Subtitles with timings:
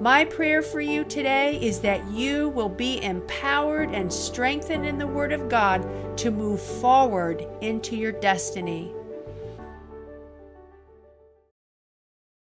[0.00, 5.06] My prayer for you today is that you will be empowered and strengthened in the
[5.06, 5.86] Word of God
[6.16, 8.94] to move forward into your destiny.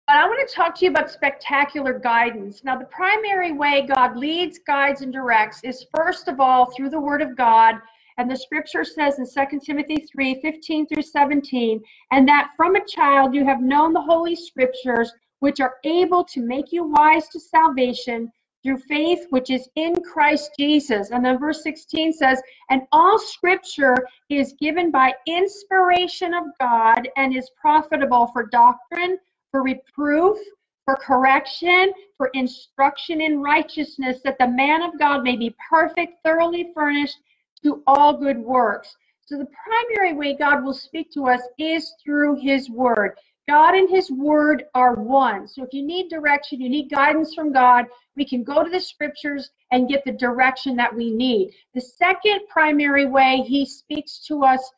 [0.09, 2.65] I want to talk to you about spectacular guidance.
[2.65, 6.99] Now, the primary way God leads, guides, and directs is first of all through the
[6.99, 7.75] Word of God.
[8.17, 12.85] And the scripture says in 2 Timothy 3 15 through 17, and that from a
[12.85, 17.39] child you have known the Holy Scriptures which are able to make you wise to
[17.39, 18.31] salvation
[18.63, 21.11] through faith which is in Christ Jesus.
[21.11, 23.95] And then verse 16 says, And all scripture
[24.29, 29.19] is given by inspiration of God and is profitable for doctrine,
[29.51, 30.37] for reproof,
[30.85, 36.71] for correction, for instruction in righteousness, that the man of God may be perfect, thoroughly
[36.73, 37.17] furnished
[37.63, 38.95] to all good works.
[39.25, 43.17] So the primary way God will speak to us is through his word.
[43.47, 45.47] God and His Word are one.
[45.47, 48.79] So if you need direction, you need guidance from God, we can go to the
[48.79, 51.53] scriptures and get the direction that we need.
[51.73, 54.71] The second primary way He speaks to us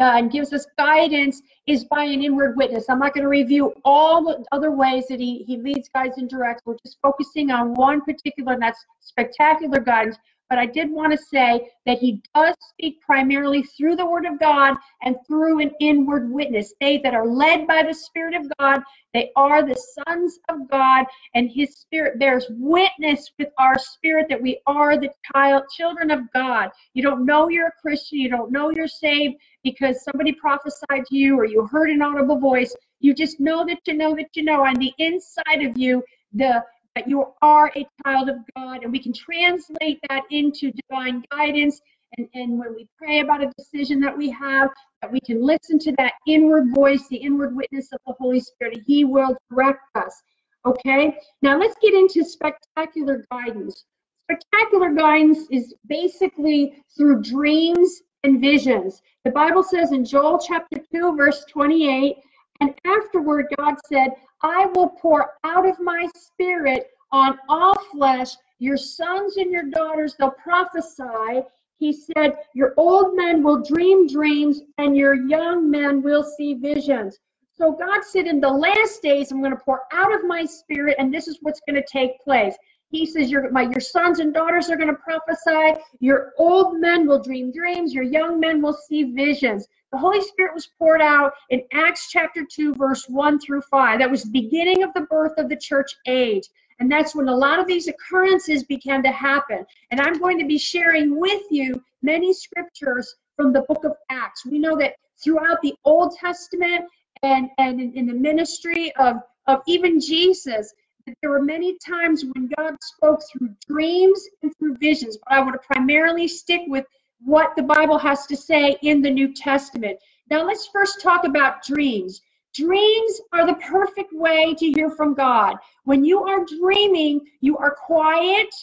[0.00, 2.86] uh, and gives us guidance is by an inward witness.
[2.88, 6.28] I'm not going to review all the other ways that he, he leads, guides, and
[6.28, 6.62] directs.
[6.66, 10.16] We're just focusing on one particular, and that's spectacular guidance
[10.48, 14.38] but I did want to say that he does speak primarily through the Word of
[14.38, 16.74] God and through an inward witness.
[16.80, 18.82] They that are led by the Spirit of God,
[19.14, 24.42] they are the sons of God, and His Spirit bears witness with our spirit that
[24.42, 26.70] we are the child, children of God.
[26.94, 31.16] You don't know you're a Christian, you don't know you're saved because somebody prophesied to
[31.16, 32.74] you or you heard an audible voice.
[33.00, 36.02] You just know that you know that you know on the inside of you
[36.34, 36.62] the
[36.96, 41.80] that you are a child of God, and we can translate that into divine guidance.
[42.16, 44.70] And, and when we pray about a decision that we have,
[45.02, 48.80] that we can listen to that inward voice, the inward witness of the Holy Spirit.
[48.86, 50.22] He will direct us.
[50.64, 53.84] Okay, now let's get into spectacular guidance.
[54.22, 59.02] Spectacular guidance is basically through dreams and visions.
[59.24, 62.16] The Bible says in Joel chapter 2, verse 28,
[62.60, 64.10] and afterward, God said,
[64.42, 68.30] I will pour out of my spirit on all flesh.
[68.58, 71.42] Your sons and your daughters, they'll prophesy.
[71.78, 77.18] He said, Your old men will dream dreams, and your young men will see visions.
[77.52, 80.96] So God said, In the last days, I'm going to pour out of my spirit,
[80.98, 82.56] and this is what's going to take place.
[82.90, 85.80] He says, your, my, your sons and daughters are going to prophesy.
[85.98, 87.92] Your old men will dream dreams.
[87.92, 89.66] Your young men will see visions.
[89.92, 94.00] The Holy Spirit was poured out in Acts chapter 2, verse 1 through 5.
[94.00, 96.48] That was the beginning of the birth of the church age.
[96.78, 99.64] And that's when a lot of these occurrences began to happen.
[99.90, 104.44] And I'm going to be sharing with you many scriptures from the book of Acts.
[104.44, 106.84] We know that throughout the Old Testament
[107.22, 109.16] and, and in, in the ministry of,
[109.46, 110.74] of even Jesus,
[111.06, 115.16] that there were many times when God spoke through dreams and through visions.
[115.16, 116.84] But I want to primarily stick with
[117.24, 119.98] what the Bible has to say in the New Testament.
[120.30, 122.20] Now, let's first talk about dreams.
[122.54, 125.56] Dreams are the perfect way to hear from God.
[125.84, 128.54] When you are dreaming, you are quiet,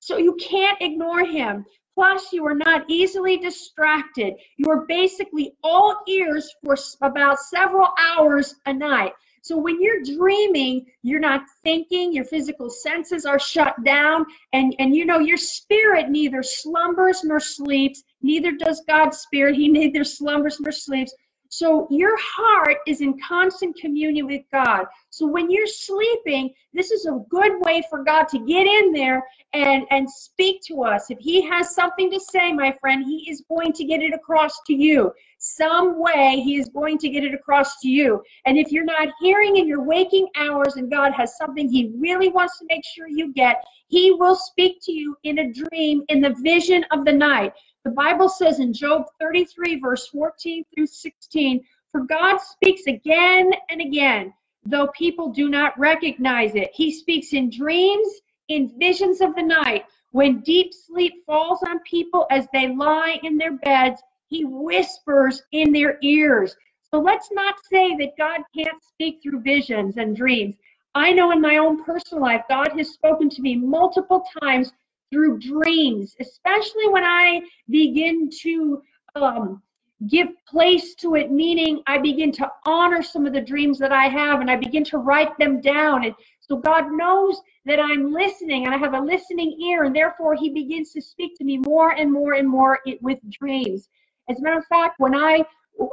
[0.00, 1.64] so you can't ignore Him.
[1.94, 4.34] Plus, you are not easily distracted.
[4.58, 9.12] You are basically all ears for about several hours a night.
[9.46, 14.92] So when you're dreaming, you're not thinking, your physical senses are shut down, and, and
[14.92, 19.54] you know, your spirit neither slumbers nor sleeps, neither does God's spirit.
[19.54, 21.14] He neither slumbers nor sleeps.
[21.48, 24.86] So your heart is in constant communion with God.
[25.10, 29.22] So when you're sleeping, this is a good way for God to get in there
[29.52, 31.10] and, and speak to us.
[31.10, 34.60] If He has something to say, my friend, He is going to get it across
[34.66, 35.12] to you.
[35.38, 38.22] Some way He is going to get it across to you.
[38.44, 42.28] And if you're not hearing in your waking hours and God has something He really
[42.28, 46.20] wants to make sure you get, He will speak to you in a dream in
[46.20, 47.52] the vision of the night.
[47.86, 53.80] The Bible says in Job 33, verse 14 through 16, For God speaks again and
[53.80, 54.34] again,
[54.64, 56.70] though people do not recognize it.
[56.74, 58.08] He speaks in dreams,
[58.48, 59.84] in visions of the night.
[60.10, 65.70] When deep sleep falls on people as they lie in their beds, he whispers in
[65.70, 66.56] their ears.
[66.90, 70.56] So let's not say that God can't speak through visions and dreams.
[70.96, 74.72] I know in my own personal life, God has spoken to me multiple times
[75.10, 78.82] through dreams, especially when I begin to
[79.14, 79.62] um,
[80.08, 84.06] give place to it, meaning I begin to honor some of the dreams that I
[84.06, 86.04] have and I begin to write them down.
[86.04, 90.34] And so God knows that I'm listening and I have a listening ear, and therefore
[90.34, 93.88] He begins to speak to me more and more and more with dreams.
[94.28, 95.44] As a matter of fact, when I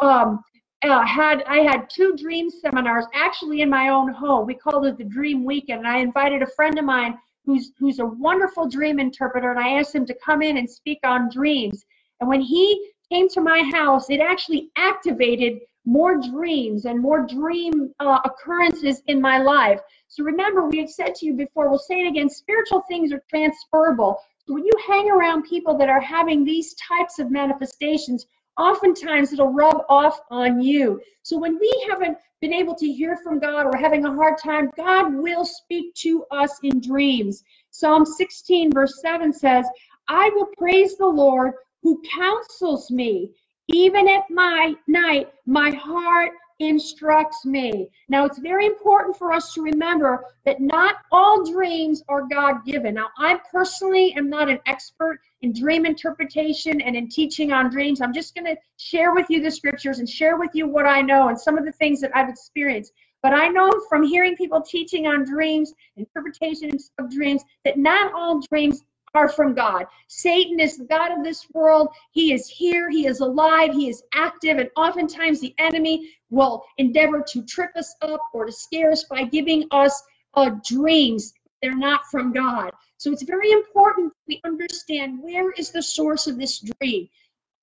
[0.01, 0.43] um,
[0.83, 4.45] uh, had I had two dream seminars actually in my own home.
[4.45, 7.99] We called it the Dream Weekend, and I invited a friend of mine who's who's
[7.99, 11.85] a wonderful dream interpreter, and I asked him to come in and speak on dreams.
[12.19, 17.93] And when he came to my house, it actually activated more dreams and more dream
[17.99, 19.79] uh, occurrences in my life.
[20.07, 23.23] So remember, we have said to you before, we'll say it again spiritual things are
[23.29, 24.17] transferable.
[24.45, 28.25] So when you hang around people that are having these types of manifestations,
[28.57, 31.01] oftentimes it'll rub off on you.
[31.23, 34.69] So when we haven't been able to hear from God or having a hard time,
[34.75, 37.43] God will speak to us in dreams.
[37.71, 39.65] Psalm 16, verse 7 says,
[40.07, 43.31] I will praise the Lord who counsels me.
[43.69, 47.89] Even at my night, my heart instructs me.
[48.09, 52.95] Now, it's very important for us to remember that not all dreams are God given.
[52.95, 58.01] Now, I personally am not an expert in dream interpretation and in teaching on dreams.
[58.01, 61.01] I'm just going to share with you the scriptures and share with you what I
[61.01, 62.93] know and some of the things that I've experienced.
[63.21, 68.41] But I know from hearing people teaching on dreams, interpretations of dreams, that not all
[68.41, 68.83] dreams
[69.13, 69.85] are from God.
[70.07, 71.89] Satan is the God of this world.
[72.11, 77.23] He is here, he is alive, he is active, and oftentimes the enemy will endeavor
[77.29, 80.01] to trip us up or to scare us by giving us
[80.33, 81.33] uh, dreams.
[81.61, 82.71] They're not from God.
[82.97, 87.07] So it's very important we understand where is the source of this dream.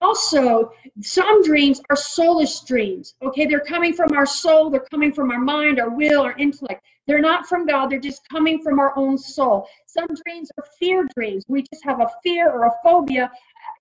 [0.02, 3.14] Also, some dreams are soulish dreams.
[3.22, 6.82] Okay, they're coming from our soul, they're coming from our mind, our will, our intellect.
[7.06, 9.68] They're not from God, they're just coming from our own soul.
[9.86, 11.44] Some dreams are fear dreams.
[11.48, 13.30] We just have a fear or a phobia,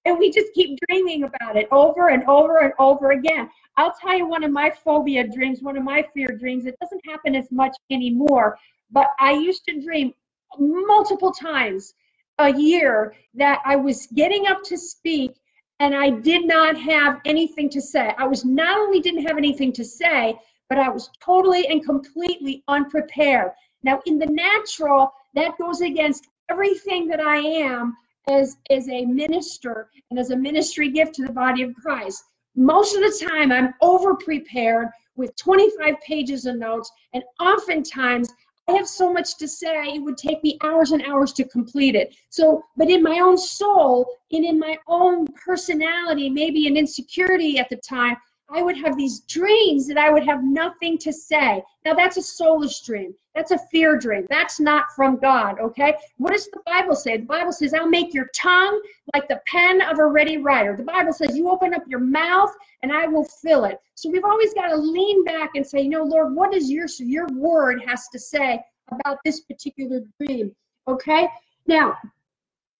[0.06, 3.50] and we just keep dreaming about it over and over and over again.
[3.78, 6.66] I'll tell you one of my phobia dreams, one of my fear dreams.
[6.66, 8.58] It doesn't happen as much anymore,
[8.92, 10.14] but I used to dream
[10.58, 11.94] multiple times
[12.40, 15.32] a year that I was getting up to speak
[15.80, 18.14] and I did not have anything to say.
[18.18, 20.38] I was not only didn't have anything to say,
[20.68, 23.52] but I was totally and completely unprepared.
[23.84, 27.96] Now, in the natural, that goes against everything that I am
[28.30, 32.24] as, as a minister and as a ministry gift to the body of Christ.
[32.56, 38.30] Most of the time, I'm over prepared with 25 pages of notes, and oftentimes
[38.70, 41.96] I have so much to say, it would take me hours and hours to complete
[41.96, 42.16] it.
[42.30, 47.70] So, but in my own soul and in my own personality, maybe an insecurity at
[47.70, 48.16] the time,
[48.52, 51.64] I would have these dreams that I would have nothing to say.
[51.86, 53.14] Now, that's a soulish dream.
[53.36, 54.26] That's a fear dream.
[54.30, 55.94] That's not from God, okay?
[56.18, 57.18] What does the Bible say?
[57.18, 58.82] The Bible says, I'll make your tongue
[59.14, 60.76] like the pen of a ready writer.
[60.76, 62.52] The Bible says, You open up your mouth
[62.82, 63.80] and I will fill it.
[63.96, 66.88] So we've always got to lean back and say, You know, Lord, what does your,
[66.98, 68.60] your word has to say
[68.92, 70.56] about this particular dream,
[70.88, 71.28] okay?
[71.68, 71.98] Now,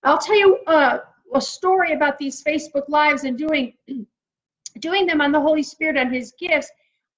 [0.04, 1.00] I'll tell you uh,
[1.36, 3.74] a story about these Facebook Lives and doing
[4.80, 6.70] doing them on the Holy Spirit and His gifts,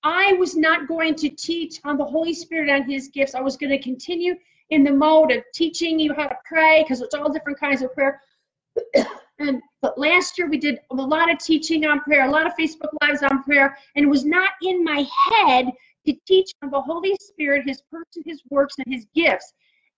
[0.04, 3.36] I was not going to teach on the Holy Spirit and His gifts.
[3.36, 4.36] I was going to continue
[4.70, 7.94] in the mode of teaching you how to pray because it's all different kinds of
[7.94, 8.22] prayer.
[9.40, 12.54] and but last year we did a lot of teaching on prayer, a lot of
[12.54, 15.68] Facebook lives on prayer, and it was not in my head
[16.06, 19.54] to teach on the Holy Spirit, His person, His works, and His gifts.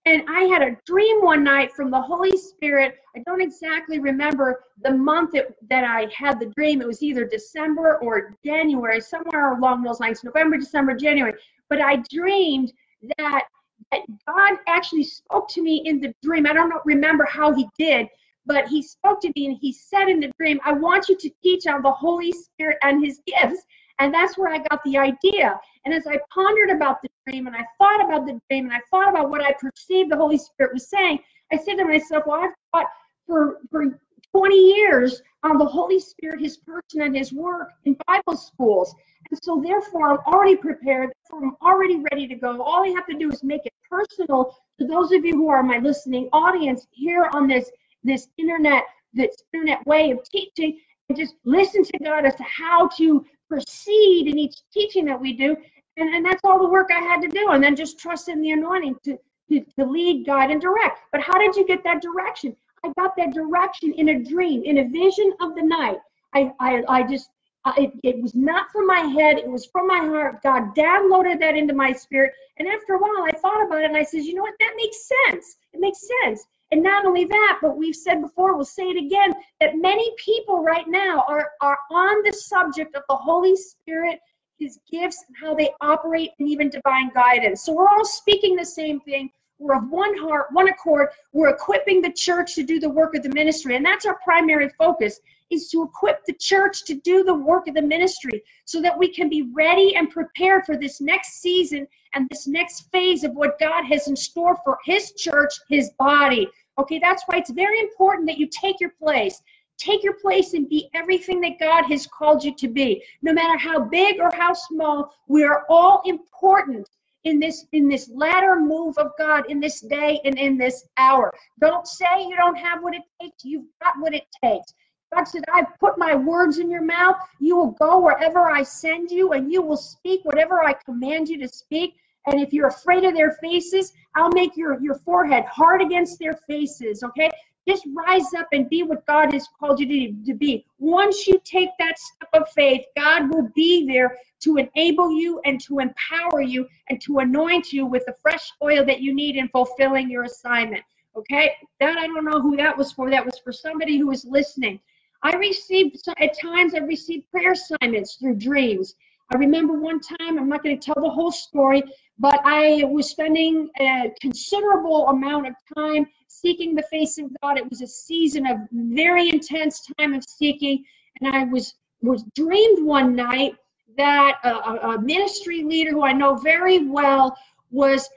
[0.06, 2.98] And I had a dream one night from the Holy Spirit.
[3.16, 6.82] I don't exactly remember the month it, that I had the dream.
[6.82, 11.34] It was either December or January, somewhere along those lines, November, December, January.
[11.70, 12.74] But I dreamed
[13.18, 13.46] that,
[13.92, 16.46] that God actually spoke to me in the dream.
[16.48, 18.08] I don't know, remember how he did,
[18.46, 21.30] but he spoke to me and he said in the dream, I want you to
[21.42, 23.64] teach on the Holy Spirit and his gifts.
[24.04, 25.58] And that's where I got the idea.
[25.86, 28.82] And as I pondered about the dream and I thought about the dream and I
[28.92, 31.20] thought about what I perceived the Holy Spirit was saying,
[31.54, 32.88] I said to myself, well, I've thought
[33.26, 33.98] for, for
[34.36, 38.94] 20 years on the Holy Spirit, his person, and his work in Bible schools.
[39.32, 41.12] And so, therefore, I'm already prepared.
[41.32, 42.62] I'm already ready to go.
[42.62, 45.64] All I have to do is make it personal to those of you who are
[45.64, 47.72] my listening audience here on this
[48.04, 48.84] this internet
[49.14, 54.28] this internet way of teaching, and just listen to God as to how to proceed
[54.28, 55.56] in each teaching that we do.
[55.98, 57.50] And, and that's all the work I had to do.
[57.52, 59.18] And then just trust in the anointing to,
[59.50, 61.00] to, to lead, guide, and direct.
[61.12, 62.56] But how did you get that direction?
[62.84, 65.98] I got that direction in a dream, in a vision of the night.
[66.34, 67.30] I, I, I just,
[67.66, 70.42] uh, it, it was not from my head, it was from my heart.
[70.42, 72.34] God downloaded that into my spirit.
[72.58, 74.56] And after a while, I thought about it and I said, you know what?
[74.60, 75.58] That makes sense.
[75.74, 76.46] It makes sense.
[76.74, 80.64] And not only that, but we've said before, we'll say it again, that many people
[80.64, 84.20] right now are, are on the subject of the Holy Spirit,
[84.58, 87.64] his gifts, and how they operate, and even divine guidance.
[87.64, 89.30] So we're all speaking the same thing.
[89.60, 91.10] We're of one heart, one accord.
[91.32, 93.76] We're equipping the church to do the work of the ministry.
[93.76, 95.20] And that's our primary focus
[95.52, 99.14] is to equip the church to do the work of the ministry so that we
[99.14, 103.60] can be ready and prepared for this next season and this next phase of what
[103.60, 106.48] God has in store for his church, his body.
[106.80, 109.42] Okay, that's why it's very important that you take your place.
[109.78, 113.04] Take your place and be everything that God has called you to be.
[113.22, 116.88] No matter how big or how small, we are all important
[117.24, 121.34] in this in this latter move of God in this day and in this hour.
[121.60, 123.46] Don't say you don't have what it takes.
[123.46, 124.74] You've got what it takes.
[125.14, 127.18] God said, "I've put my words in your mouth.
[127.40, 131.38] You will go wherever I send you, and you will speak whatever I command you
[131.40, 131.96] to speak.
[132.28, 136.34] And if you're afraid of their faces, I'll make your, your forehead hard against their
[136.48, 137.04] faces.
[137.04, 137.30] Okay?
[137.68, 140.66] Just rise up and be what God has called you to, to be.
[140.80, 145.60] Once you take that step of faith, God will be there to enable you and
[145.62, 149.48] to empower you and to anoint you with the fresh oil that you need in
[149.50, 150.84] fulfilling your assignment.
[151.16, 151.52] Okay?
[151.80, 153.10] That I don't know who that was for.
[153.10, 154.80] That was for somebody who was listening.
[155.24, 158.96] I received, at times, I received prayer assignments through dreams.
[159.34, 161.82] I remember one time, I'm not going to tell the whole story,
[162.20, 167.58] but I was spending a considerable amount of time seeking the face of God.
[167.58, 170.84] It was a season of very intense time of seeking,
[171.20, 173.56] and I was was dreamed one night
[173.98, 177.36] that a, a ministry leader who I know very well
[177.72, 178.08] was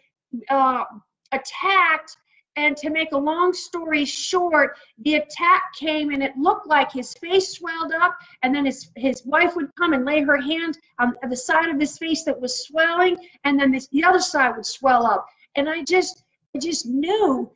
[0.51, 0.85] uh,
[1.33, 2.17] attacked
[2.57, 7.15] and to make a long story short, the attack came and it looked like his
[7.15, 11.15] face swelled up, and then his, his wife would come and lay her hand on
[11.29, 14.67] the side of his face that was swelling, and then this, the other side would
[14.67, 15.27] swell up.
[15.55, 17.51] And I just, I just knew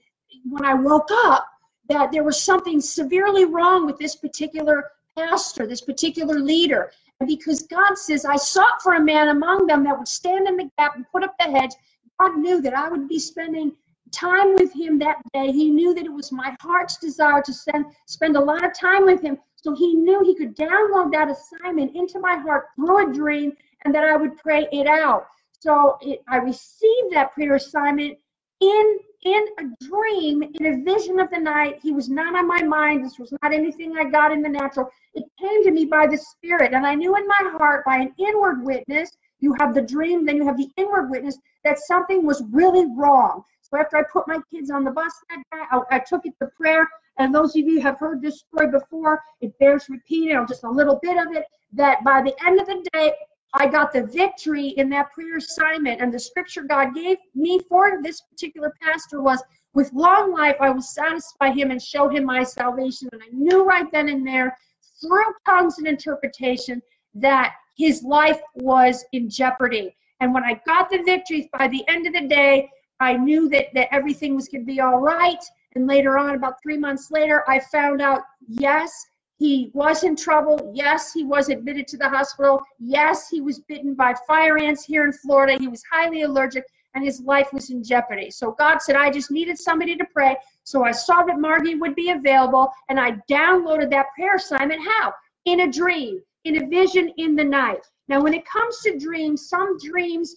[0.49, 1.47] when I woke up
[1.89, 6.93] that there was something severely wrong with this particular pastor, this particular leader.
[7.19, 10.57] And because God says, I sought for a man among them that would stand in
[10.57, 11.73] the gap and put up the hedge,
[12.19, 13.73] God knew that I would be spending
[14.13, 15.53] time with him that day.
[15.53, 19.05] He knew that it was my heart's desire to send, spend a lot of time
[19.07, 19.39] with him.
[19.57, 23.53] So he knew he could download that assignment into my heart through a dream
[23.85, 25.27] and that I would pray it out.
[25.59, 28.19] So it, I received that prayer assignment
[28.61, 31.79] in in a dream, in a vision of the night.
[31.83, 33.05] He was not on my mind.
[33.05, 34.89] This was not anything I got in the natural.
[35.15, 36.73] It came to me by the Spirit.
[36.73, 40.37] And I knew in my heart, by an inward witness, you have the dream, then
[40.37, 43.43] you have the inward witness that something was really wrong.
[43.71, 46.35] So after I put my kids on the bus that day, I, I took it
[46.41, 46.89] to prayer.
[47.19, 50.99] And those of you have heard this story before, it bears repeating, just a little
[51.03, 53.13] bit of it, that by the end of the day,
[53.55, 56.01] I got the victory in that prayer assignment.
[56.01, 59.43] And the scripture God gave me for this particular pastor was,
[59.75, 63.09] with long life, I will satisfy him and show him my salvation.
[63.13, 64.57] And I knew right then and there,
[65.01, 66.83] through tongues and interpretation,
[67.15, 69.95] that his life was in jeopardy.
[70.21, 72.69] And when I got the victory by the end of the day,
[73.01, 75.43] I knew that, that everything was going to be all right.
[75.75, 79.07] And later on, about three months later, I found out yes,
[79.39, 80.71] he was in trouble.
[80.75, 82.61] Yes, he was admitted to the hospital.
[82.79, 85.57] Yes, he was bitten by fire ants here in Florida.
[85.59, 86.65] He was highly allergic
[86.95, 88.31] and his life was in jeopardy.
[88.31, 90.37] So God said, I just needed somebody to pray.
[90.65, 94.83] So I saw that Margie would be available and I downloaded that prayer assignment.
[94.83, 95.15] How?
[95.47, 97.87] In a dream, in a vision in the night.
[98.11, 100.35] Now, when it comes to dreams, some dreams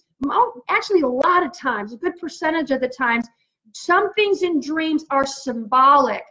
[0.68, 3.26] actually a lot of times, a good percentage of the times,
[3.72, 6.22] some things in dreams are symbolic.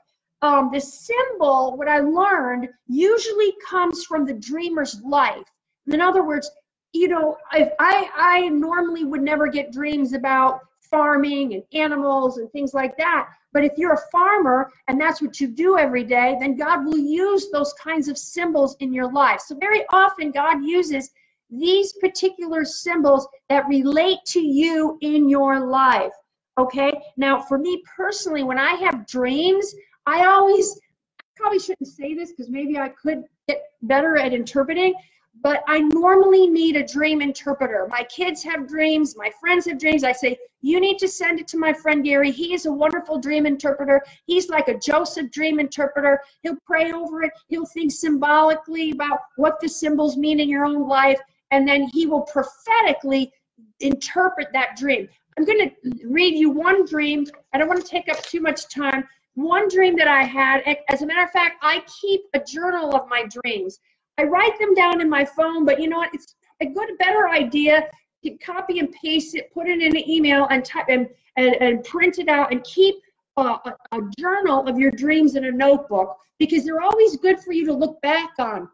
[0.42, 5.44] Um, the symbol, what I learned, usually comes from the dreamer's life.
[5.88, 6.50] In other words,
[6.94, 12.50] you know, if I, I normally would never get dreams about farming and animals and
[12.54, 13.28] things like that.
[13.52, 16.98] But if you're a farmer and that's what you do every day, then God will
[16.98, 19.42] use those kinds of symbols in your life.
[19.42, 21.12] So very often God uses
[21.60, 26.14] these particular symbols that relate to you in your life.
[26.58, 26.92] Okay.
[27.18, 29.74] Now, for me personally, when I have dreams,
[30.06, 30.80] I always
[31.20, 34.94] I probably shouldn't say this because maybe I could get better at interpreting,
[35.42, 37.88] but I normally need a dream interpreter.
[37.90, 40.04] My kids have dreams, my friends have dreams.
[40.04, 42.32] I say, you need to send it to my friend Gary.
[42.32, 44.02] He is a wonderful dream interpreter.
[44.26, 46.22] He's like a Joseph dream interpreter.
[46.44, 50.88] He'll pray over it, he'll think symbolically about what the symbols mean in your own
[50.88, 51.20] life
[51.54, 53.32] and then he will prophetically
[53.80, 55.08] interpret that dream.
[55.38, 57.28] I'm going to read you one dream.
[57.54, 59.08] I don't want to take up too much time.
[59.36, 63.08] One dream that I had, as a matter of fact, I keep a journal of
[63.08, 63.80] my dreams.
[64.18, 66.10] I write them down in my phone, but you know what?
[66.14, 67.88] It's a good, better idea
[68.24, 71.08] to copy and paste it, put it in an email, and type and,
[71.38, 72.96] and, and print it out, and keep
[73.38, 77.54] a, a, a journal of your dreams in a notebook because they're always good for
[77.54, 78.70] you to look back on.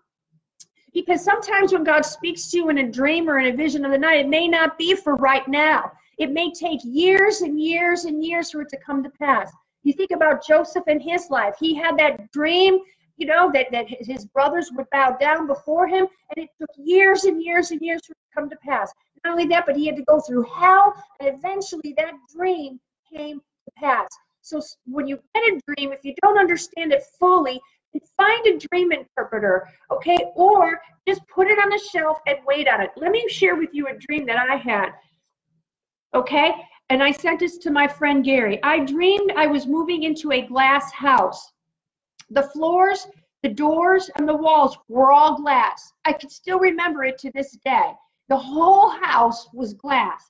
[0.94, 3.92] Because sometimes when God speaks to you in a dream or in a vision of
[3.92, 5.92] the night, it may not be for right now.
[6.18, 9.52] It may take years and years and years for it to come to pass.
[9.84, 11.56] You think about Joseph and his life.
[11.60, 12.80] He had that dream,
[13.18, 17.24] you know, that, that his brothers would bow down before him, and it took years
[17.24, 18.92] and years and years for it to come to pass.
[19.24, 22.80] Not only that, but he had to go through hell, and eventually that dream
[23.14, 24.08] came to pass.
[24.42, 27.62] So when you get a dream, if you don't understand it fully,
[28.18, 30.18] find a dream interpreter, okay?
[30.36, 32.92] Or just put it on the shelf and wait on it.
[32.96, 34.90] Let me share with you a dream that I had,
[36.14, 36.54] okay?
[36.90, 38.60] And I sent this to my friend Gary.
[38.64, 41.52] I dreamed I was moving into a glass house.
[42.32, 43.08] The floors,
[43.44, 45.94] the doors, and the walls were all glass.
[46.06, 47.94] I can still remember it to this day.
[48.28, 50.30] The whole house was glass.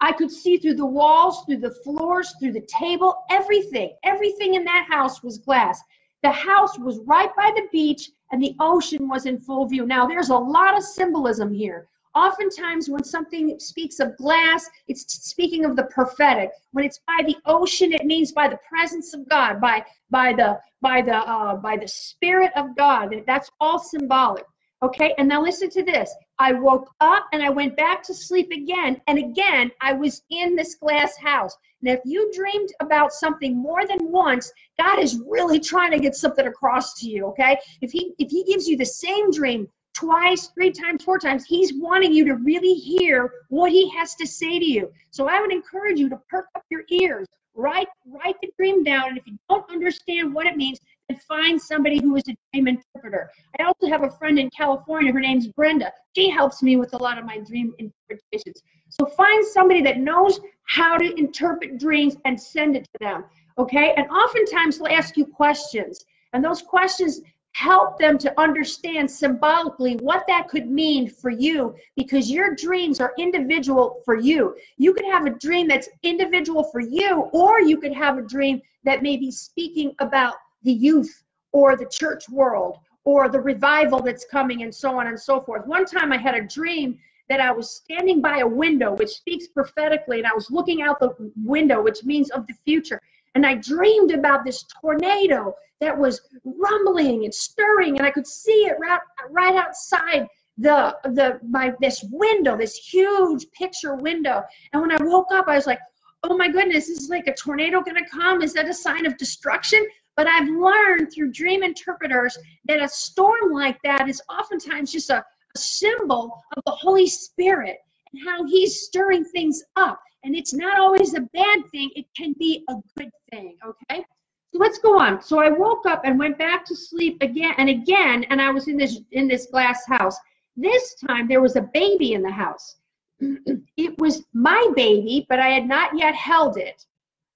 [0.00, 3.96] I could see through the walls, through the floors, through the table, everything.
[4.02, 5.80] Everything in that house was glass.
[6.22, 9.86] The house was right by the beach and the ocean was in full view.
[9.86, 11.88] Now, there's a lot of symbolism here.
[12.14, 16.50] Oftentimes, when something speaks of glass, it's speaking of the prophetic.
[16.72, 20.58] When it's by the ocean, it means by the presence of God, by by the
[20.82, 23.14] by the uh, by the Spirit of God.
[23.28, 24.44] That's all symbolic.
[24.82, 26.12] Okay, and now listen to this.
[26.40, 30.56] I woke up and I went back to sleep again, and again I was in
[30.56, 31.56] this glass house.
[31.82, 36.14] Now, if you dreamed about something more than once, God is really trying to get
[36.14, 37.26] something across to you.
[37.26, 41.44] Okay, if he if he gives you the same dream twice, three times, four times,
[41.44, 44.90] he's wanting you to really hear what he has to say to you.
[45.10, 49.08] So I would encourage you to perk up your ears, write write the dream down,
[49.08, 50.78] and if you don't understand what it means,
[51.10, 53.32] and find somebody who is a dream interpreter.
[53.58, 55.12] I also have a friend in California.
[55.12, 55.90] Her name's Brenda.
[56.14, 58.62] She helps me with a lot of my dream interpretations.
[58.90, 60.38] So find somebody that knows
[60.68, 63.24] how to interpret dreams and send it to them.
[63.58, 63.92] Okay?
[63.96, 66.04] And oftentimes they'll ask you questions.
[66.32, 67.22] And those questions
[67.54, 73.12] help them to understand symbolically what that could mean for you because your dreams are
[73.18, 74.54] individual for you.
[74.76, 78.62] You could have a dream that's individual for you, or you could have a dream
[78.84, 84.24] that may be speaking about the youth or the church world or the revival that's
[84.24, 85.66] coming and so on and so forth.
[85.66, 89.46] One time I had a dream that I was standing by a window, which speaks
[89.46, 93.00] prophetically, and I was looking out the window, which means of the future.
[93.34, 98.66] And I dreamed about this tornado that was rumbling and stirring, and I could see
[98.66, 100.26] it right, right outside
[100.58, 104.42] the the my this window, this huge picture window.
[104.72, 105.78] And when I woke up, I was like,
[106.24, 108.42] "Oh my goodness, is like a tornado going to come?
[108.42, 113.52] Is that a sign of destruction?" But I've learned through dream interpreters that a storm
[113.52, 117.78] like that is oftentimes just a, a symbol of the Holy Spirit
[118.12, 120.00] and how He's stirring things up.
[120.24, 124.04] And it's not always a bad thing, it can be a good thing, okay?
[124.52, 125.22] So let's go on.
[125.22, 128.68] So I woke up and went back to sleep again and again, and I was
[128.68, 130.18] in this in this glass house.
[130.56, 132.76] This time there was a baby in the house.
[133.20, 136.84] it was my baby, but I had not yet held it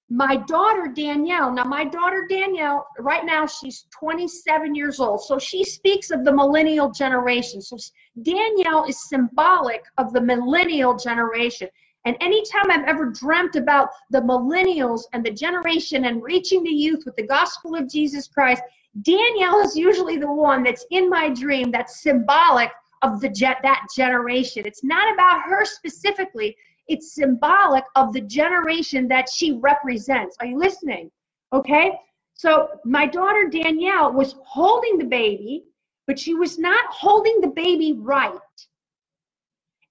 [0.09, 5.23] my daughter Danielle, now my daughter Danielle, right now she's 27 years old.
[5.23, 7.61] So she speaks of the millennial generation.
[7.61, 7.77] So
[8.21, 11.69] Danielle is symbolic of the millennial generation.
[12.05, 17.03] And anytime I've ever dreamt about the millennials and the generation and reaching the youth
[17.03, 18.61] with the gospel of Jesus Christ,
[19.01, 22.69] Danielle is usually the one that's in my dream that's symbolic
[23.01, 24.63] of the jet that generation.
[24.67, 26.55] It's not about her specifically,
[26.87, 30.35] it's symbolic of the generation that she represents.
[30.39, 31.11] Are you listening?
[31.53, 31.99] Okay.
[32.33, 35.63] So my daughter Danielle was holding the baby,
[36.05, 38.39] but she was not holding the baby right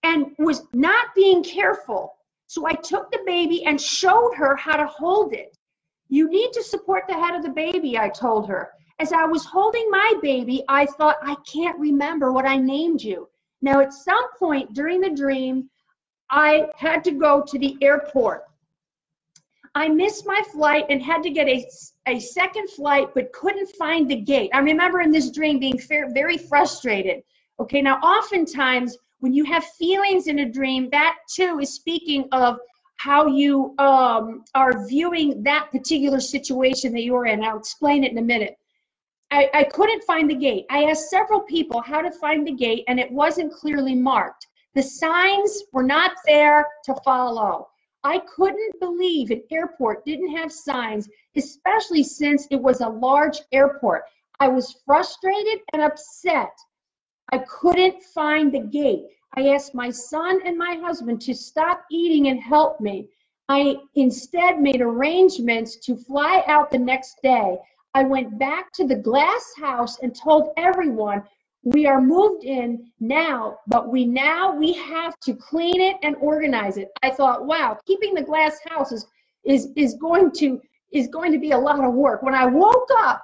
[0.02, 2.14] and was not being careful.
[2.46, 5.56] So I took the baby and showed her how to hold it.
[6.08, 8.70] You need to support the head of the baby, I told her.
[9.00, 13.28] As I was holding my baby, I thought, I can't remember what I named you.
[13.62, 15.68] Now, at some point during the dream,
[16.30, 18.44] I had to go to the airport.
[19.74, 21.66] I missed my flight and had to get a,
[22.06, 24.50] a second flight, but couldn't find the gate.
[24.54, 25.80] I remember in this dream being
[26.12, 27.22] very frustrated.
[27.58, 32.58] Okay, now oftentimes when you have feelings in a dream, that too is speaking of
[32.96, 37.42] how you um, are viewing that particular situation that you're in.
[37.42, 38.56] I'll explain it in a minute.
[39.30, 40.66] I, I couldn't find the gate.
[40.70, 44.46] I asked several people how to find the gate, and it wasn't clearly marked.
[44.74, 47.68] The signs were not there to follow.
[48.02, 54.02] I couldn't believe an airport didn't have signs, especially since it was a large airport.
[54.40, 56.52] I was frustrated and upset.
[57.32, 59.06] I couldn't find the gate.
[59.36, 63.08] I asked my son and my husband to stop eating and help me.
[63.48, 67.58] I instead made arrangements to fly out the next day.
[67.94, 71.22] I went back to the glass house and told everyone
[71.64, 76.76] we are moved in now, but we now we have to clean it and organize
[76.76, 76.90] it.
[77.02, 79.06] I thought, wow, keeping the glass house is
[79.44, 80.60] is, is going to
[80.92, 82.22] is going to be a lot of work.
[82.22, 83.22] When I woke up,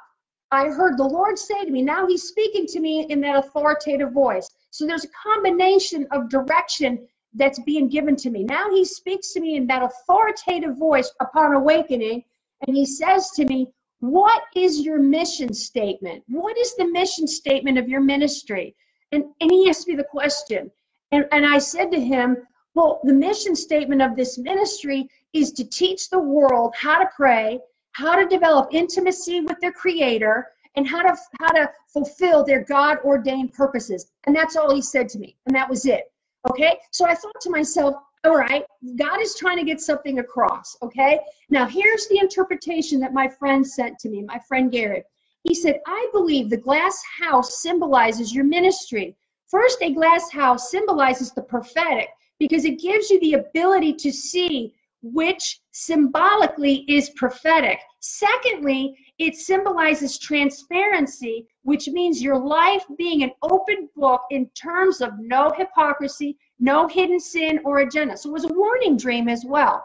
[0.51, 4.13] I heard the Lord say to me, now he's speaking to me in that authoritative
[4.13, 4.51] voice.
[4.71, 8.43] So there's a combination of direction that's being given to me.
[8.43, 12.25] Now he speaks to me in that authoritative voice upon awakening,
[12.67, 16.25] and he says to me, What is your mission statement?
[16.29, 18.75] What is the mission statement of your ministry?
[19.13, 20.71] And, and he asked me the question.
[21.13, 22.37] And, and I said to him,
[22.75, 27.61] Well, the mission statement of this ministry is to teach the world how to pray,
[27.93, 32.99] how to develop intimacy with their creator, and how to how to fulfill their God
[33.05, 34.07] ordained purposes.
[34.25, 35.37] And that's all he said to me.
[35.47, 36.13] And that was it.
[36.49, 36.79] Okay?
[36.91, 38.65] So I thought to myself, all right,
[38.97, 40.77] God is trying to get something across.
[40.83, 41.21] Okay?
[41.49, 45.07] Now here's the interpretation that my friend sent to me, my friend Garrett.
[45.45, 49.17] He said, I believe the glass house symbolizes your ministry.
[49.47, 54.75] First, a glass house symbolizes the prophetic because it gives you the ability to see
[55.03, 57.79] which symbolically is prophetic.
[58.01, 65.19] Secondly, it symbolizes transparency, which means your life being an open book in terms of
[65.19, 68.17] no hypocrisy, no hidden sin or agenda.
[68.17, 69.85] So it was a warning dream as well.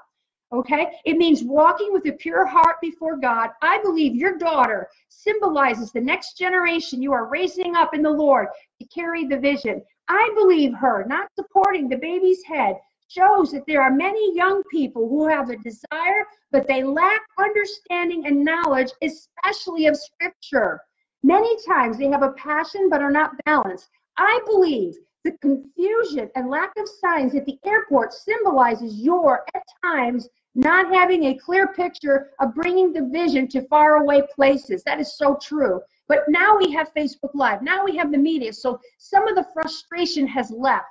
[0.52, 0.88] Okay?
[1.06, 3.50] It means walking with a pure heart before God.
[3.62, 8.48] I believe your daughter symbolizes the next generation you are raising up in the Lord
[8.80, 9.82] to carry the vision.
[10.08, 12.76] I believe her not supporting the baby's head,
[13.08, 18.26] shows that there are many young people who have a desire, but they lack understanding
[18.26, 20.80] and knowledge, especially of Scripture.
[21.24, 23.90] Many times they have a passion but are not balanced.
[24.18, 30.30] I believe the confusion and lack of signs at the airport symbolizes your, at times,
[30.54, 34.84] not having a clear picture of bringing the vision to faraway places.
[34.84, 35.82] That is so true.
[36.08, 37.64] But now we have Facebook Live.
[37.64, 38.54] Now we have the media.
[38.54, 40.86] So some of the frustration has left.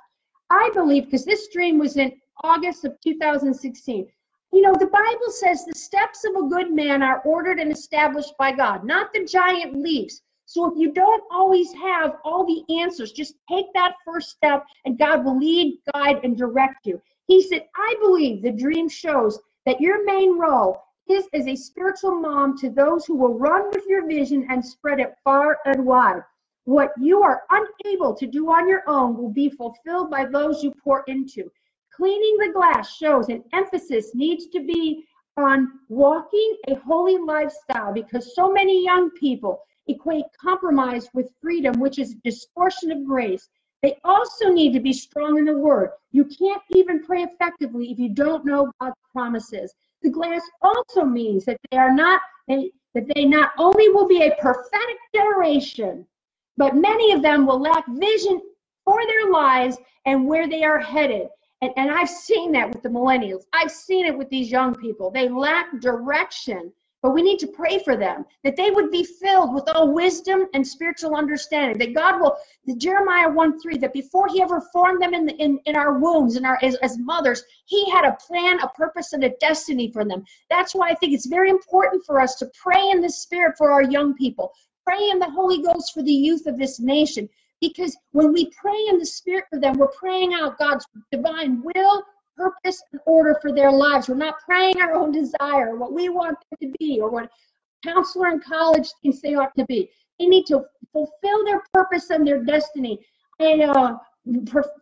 [0.49, 2.11] I believe, because this dream was in
[2.43, 4.05] August of 2016.
[4.51, 8.33] You know, the Bible says the steps of a good man are ordered and established
[8.37, 10.21] by God, not the giant leaps.
[10.47, 14.97] So if you don't always have all the answers, just take that first step and
[14.97, 17.01] God will lead, guide, and direct you.
[17.27, 22.19] He said, I believe the dream shows that your main role is as a spiritual
[22.19, 26.21] mom to those who will run with your vision and spread it far and wide.
[26.65, 30.71] What you are unable to do on your own will be fulfilled by those you
[30.83, 31.51] pour into.
[31.95, 35.05] Cleaning the glass shows an emphasis needs to be
[35.37, 41.99] on walking a holy lifestyle because so many young people equate compromise with freedom, which
[41.99, 43.47] is a distortion of grace.
[43.83, 45.91] They also need to be strong in the word.
[46.11, 49.73] You can't even pray effectively if you don't know God's promises.
[50.01, 54.23] The glass also means that they are not they, that they not only will be
[54.23, 56.05] a prophetic generation,
[56.57, 58.41] but many of them will lack vision
[58.83, 61.27] for their lives and where they are headed.
[61.61, 63.43] And, and I've seen that with the millennials.
[63.53, 65.09] I've seen it with these young people.
[65.09, 66.71] They lack direction,
[67.05, 70.47] but we need to pray for them that they would be filled with all wisdom
[70.55, 71.77] and spiritual understanding.
[71.77, 75.35] That God will, the Jeremiah 1 3, that before He ever formed them in, the,
[75.35, 79.13] in, in our wombs and our as, as mothers, He had a plan, a purpose,
[79.13, 80.25] and a destiny for them.
[80.49, 83.71] That's why I think it's very important for us to pray in the Spirit for
[83.71, 84.51] our young people,
[84.83, 87.29] pray in the Holy Ghost for the youth of this nation.
[87.61, 92.03] Because when we pray in the Spirit for them, we're praying out God's divine will,
[92.35, 94.09] purpose, and order for their lives.
[94.09, 97.29] We're not praying our own desire, what we want them to be, or what
[97.83, 99.89] counselor in college thinks they ought to be.
[100.19, 102.99] They need to fulfill their purpose and their destiny.
[103.39, 103.97] I uh,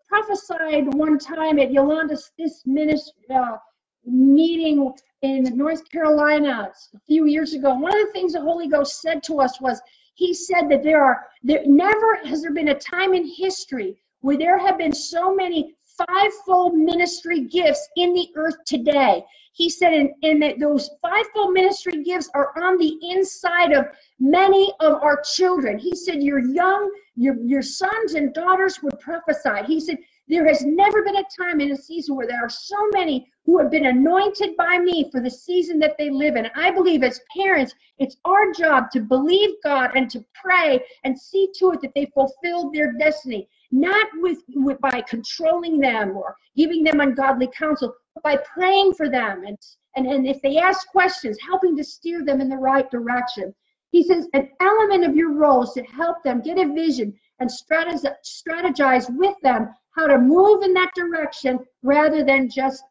[0.07, 3.57] prophesied one time at Yolanda's this ministry uh,
[4.05, 7.73] meeting in North Carolina a few years ago.
[7.73, 9.81] One of the things the Holy Ghost said to us was,
[10.15, 14.37] He said that there are, there never has there been a time in history where
[14.37, 19.23] there have been so many fivefold ministry gifts in the earth today.
[19.53, 23.85] He said, and, and that those fivefold ministry gifts are on the inside of
[24.19, 25.77] many of our children.
[25.77, 29.63] He said, Your young, your, your sons and daughters would prophesy.
[29.67, 32.77] He said, There has never been a time in a season where there are so
[32.93, 36.47] many who have been anointed by me for the season that they live in.
[36.55, 41.49] I believe as parents, it's our job to believe God and to pray and see
[41.59, 46.83] to it that they fulfill their destiny, not with, with by controlling them or giving
[46.83, 49.57] them ungodly counsel, but by praying for them and,
[49.95, 53.53] and, and if they ask questions, helping to steer them in the right direction.
[53.89, 57.49] He says an element of your role is to help them get a vision and
[57.49, 62.83] strategize with them how to move in that direction rather than just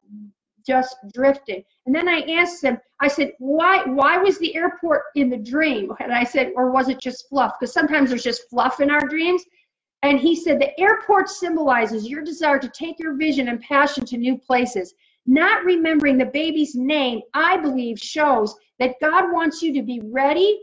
[0.64, 1.64] just drifting.
[1.86, 5.92] And then I asked him, I said, why why was the airport in the dream?
[5.98, 7.54] And I said, or was it just fluff?
[7.58, 9.42] Because sometimes there's just fluff in our dreams.
[10.02, 14.16] And he said, the airport symbolizes your desire to take your vision and passion to
[14.16, 14.94] new places.
[15.26, 20.60] Not remembering the baby's name, I believe, shows that God wants you to be ready,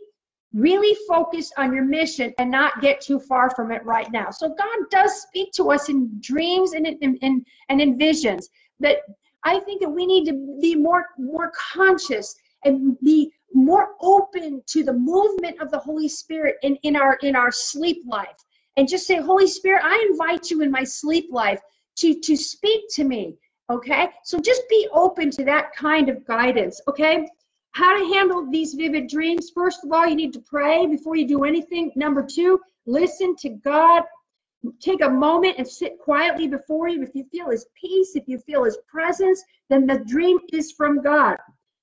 [0.54, 4.30] really focused on your mission, and not get too far from it right now.
[4.32, 8.50] So God does speak to us in dreams and in, in, and in visions.
[8.82, 8.98] That
[9.46, 14.84] I think that we need to be more more conscious and be more open to
[14.84, 18.44] the movement of the Holy Spirit in, in our in our sleep life.
[18.78, 21.62] And just say, Holy Spirit, I invite you in my sleep life
[21.98, 23.36] to, to speak to me.
[23.70, 24.10] Okay?
[24.24, 26.82] So just be open to that kind of guidance.
[26.88, 27.28] Okay?
[27.72, 29.52] How to handle these vivid dreams.
[29.54, 31.92] First of all, you need to pray before you do anything.
[31.96, 34.04] Number two, listen to God
[34.80, 37.02] take a moment and sit quietly before you.
[37.02, 41.02] If you feel his peace, if you feel his presence, then the dream is from
[41.02, 41.38] God.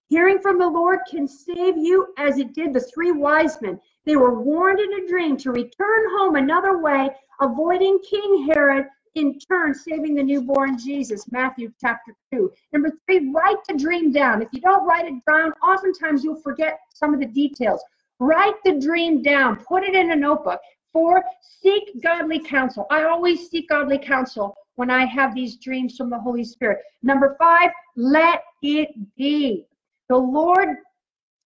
[0.09, 3.81] Hearing from the Lord can save you as it did the three wise men.
[4.07, 9.39] They were warned in a dream to return home another way, avoiding King Herod, in
[9.39, 11.31] turn saving the newborn Jesus.
[11.33, 12.53] Matthew chapter 2.
[12.73, 14.43] Number three, write the dream down.
[14.43, 17.83] If you don't write it down, oftentimes you'll forget some of the details.
[18.21, 20.61] Write the dream down, put it in a notebook.
[20.93, 22.87] Four, seek godly counsel.
[22.91, 26.79] I always seek godly counsel when I have these dreams from the Holy Spirit.
[27.03, 29.67] Number five, let it be.
[30.09, 30.77] The Lord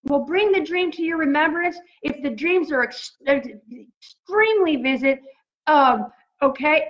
[0.05, 5.19] will bring the dream to your remembrance if the dreams are ex- extremely vivid.
[5.67, 6.07] Um,
[6.43, 6.87] okay,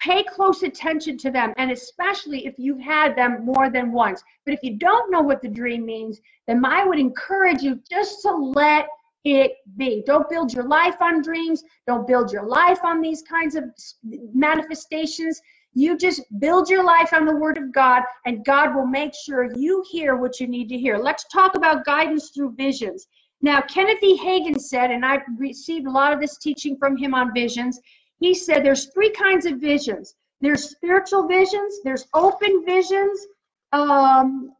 [0.00, 4.22] pay close attention to them, and especially if you've had them more than once.
[4.44, 8.22] But if you don't know what the dream means, then I would encourage you just
[8.22, 8.86] to let
[9.24, 10.04] it be.
[10.06, 11.64] Don't build your life on dreams.
[11.86, 13.64] Don't build your life on these kinds of
[14.32, 15.40] manifestations.
[15.76, 19.54] You just build your life on the Word of God, and God will make sure
[19.54, 20.96] you hear what you need to hear.
[20.96, 23.08] Let's talk about guidance through visions.
[23.42, 24.16] Now, Kenneth E.
[24.16, 27.78] Hagin said, and I've received a lot of this teaching from him on visions.
[28.20, 33.26] He said there's three kinds of visions there's spiritual visions, there's open visions,
[33.72, 34.52] um,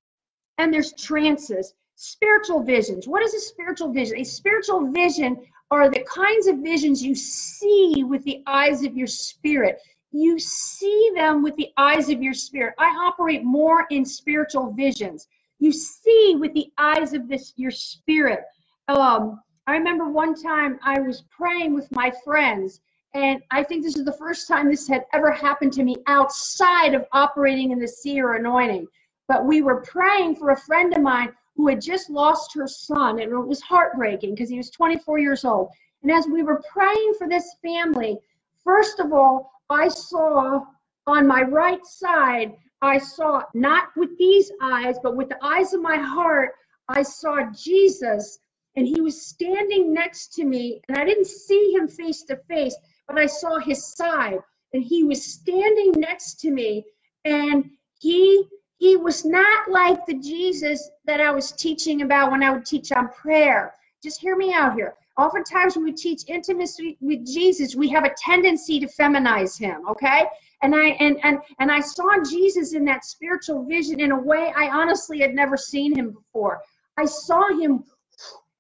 [0.59, 1.73] and there's trances.
[1.95, 3.09] Spiritual visions.
[3.09, 4.19] What is a spiritual vision?
[4.19, 5.39] A spiritual vision
[5.71, 9.81] are the kinds of visions you see with the eyes of your spirit.
[10.19, 12.73] You see them with the eyes of your spirit.
[12.79, 15.29] I operate more in spiritual visions.
[15.59, 18.41] You see with the eyes of this your spirit.
[18.89, 22.81] Um, I remember one time I was praying with my friends,
[23.13, 26.95] and I think this is the first time this had ever happened to me outside
[26.95, 28.87] of operating in the seer anointing.
[29.29, 33.21] But we were praying for a friend of mine who had just lost her son,
[33.21, 35.69] and it was heartbreaking because he was 24 years old.
[36.03, 38.17] And as we were praying for this family,
[38.65, 40.65] first of all, I saw
[41.07, 45.81] on my right side, I saw not with these eyes, but with the eyes of
[45.83, 46.53] my heart,
[46.89, 48.39] I saw Jesus,
[48.77, 52.77] and he was standing next to me, and I didn't see him face to face,
[53.09, 54.39] but I saw his side,
[54.73, 56.85] and he was standing next to me,
[57.25, 58.49] and he
[58.79, 62.93] he was not like the Jesus that I was teaching about when I would teach
[62.93, 63.75] on prayer.
[64.03, 64.95] Just hear me out here.
[65.19, 70.25] Oftentimes, when we teach intimacy with Jesus, we have a tendency to feminize him, okay?
[70.63, 74.53] And I and and and I saw Jesus in that spiritual vision in a way
[74.57, 76.61] I honestly had never seen him before.
[76.99, 77.85] I saw him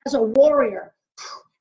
[0.06, 0.94] as a warrior,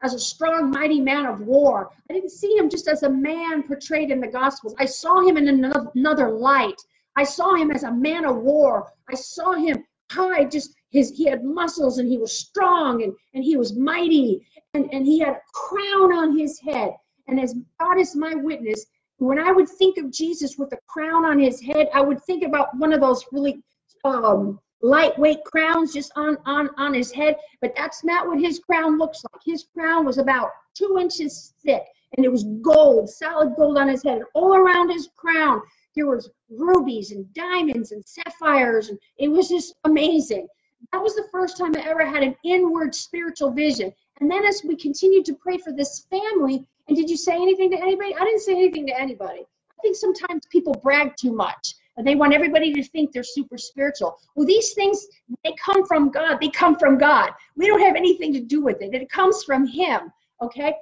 [0.02, 1.90] as a strong, mighty man of war.
[2.10, 4.76] I didn't see him just as a man portrayed in the Gospels.
[4.78, 5.48] I saw him in
[5.94, 6.82] another light.
[7.16, 8.92] I saw him as a man of war.
[9.10, 13.44] I saw him high, just his he had muscles and he was strong and, and
[13.44, 16.92] he was mighty and, and he had a crown on his head.
[17.28, 18.86] And as God is my witness,
[19.18, 22.44] when I would think of Jesus with a crown on his head, I would think
[22.44, 23.64] about one of those really
[24.04, 27.38] um, lightweight crowns just on, on, on his head.
[27.62, 29.42] But that's not what his crown looks like.
[29.46, 31.84] His crown was about two inches thick
[32.18, 34.18] and it was gold, solid gold on his head.
[34.18, 35.62] And all around his crown,
[35.96, 40.48] there was rubies and diamonds and sapphires and it was just amazing
[40.92, 43.94] that was the first time i ever had an inward spiritual vision.
[44.22, 47.72] And then as we continued to pray for this family and did you say anything
[47.72, 48.14] to anybody?
[48.16, 49.42] I didn't say anything to anybody.
[49.42, 53.58] I think sometimes people brag too much and they want everybody to think they're super
[53.58, 54.18] spiritual.
[54.36, 55.08] Well these things
[55.44, 56.40] they come from god.
[56.40, 57.32] They come from god.
[57.56, 58.94] We don't have anything to do with it.
[58.94, 60.76] It comes from him okay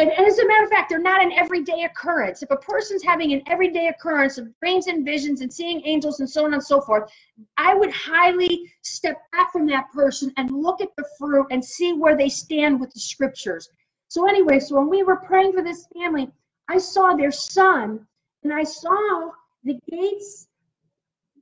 [0.00, 2.42] and, as a matter of fact, they're not an everyday occurrence.
[2.42, 6.28] If a person's having an everyday occurrence of dreams and visions and seeing angels and
[6.28, 7.10] so on and so forth,
[7.56, 11.92] I would highly step back from that person and look at the fruit and see
[11.92, 13.70] where they stand with the scriptures.
[14.08, 16.30] So, anyway, so when we were praying for this family,
[16.68, 18.06] I saw their son
[18.42, 19.30] and I saw
[19.64, 20.48] the gates,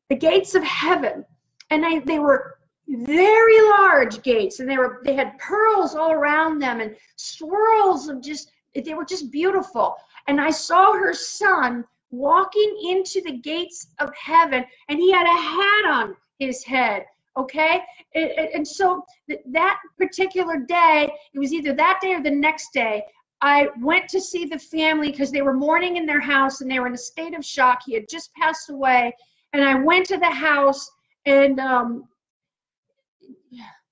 [0.09, 1.25] the gates of heaven
[1.71, 2.58] and I, they were
[2.89, 8.23] very large gates and they were they had pearls all around them and swirls of
[8.23, 9.97] just they were just beautiful.
[10.27, 15.41] And i saw her son walking into the gates of heaven and he had a
[15.41, 17.05] hat on his head
[17.37, 17.83] okay?
[18.15, 19.05] And, so
[19.53, 23.03] that particular day it was either that day or the next day
[23.43, 26.81] i went to see the family because they were mourning in their house and they
[26.81, 27.83] were in a state of shock.
[27.85, 29.15] He had just passed away
[29.53, 30.91] and i went to the house
[31.27, 32.09] and um,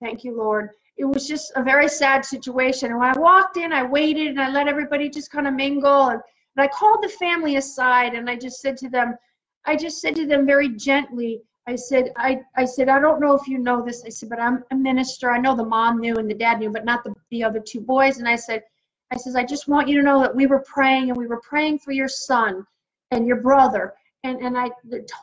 [0.00, 3.72] thank you lord it was just a very sad situation and when i walked in
[3.72, 6.20] i waited and i let everybody just kind of mingle and,
[6.56, 9.16] and i called the family aside and i just said to them
[9.64, 13.34] i just said to them very gently I said, I, I said, I don't know
[13.34, 14.04] if you know this.
[14.04, 15.32] I said, but I'm a minister.
[15.32, 17.80] I know the mom knew and the dad knew, but not the, the other two
[17.80, 18.18] boys.
[18.18, 18.62] And I said,
[19.10, 21.40] I says, I just want you to know that we were praying and we were
[21.40, 22.64] praying for your son
[23.10, 23.94] and your brother.
[24.24, 24.70] And and I